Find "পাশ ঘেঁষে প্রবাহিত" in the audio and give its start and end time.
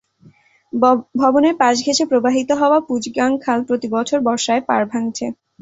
1.59-2.49